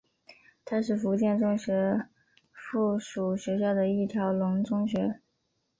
[0.65, 2.07] 它是福建中学
[2.51, 5.21] 附属学校的一条龙中学。